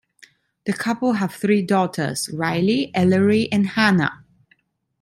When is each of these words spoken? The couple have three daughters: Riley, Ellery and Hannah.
The 0.65 0.73
couple 0.73 1.13
have 1.13 1.31
three 1.35 1.61
daughters: 1.61 2.27
Riley, 2.33 2.89
Ellery 2.95 3.47
and 3.51 3.67
Hannah. 3.67 4.23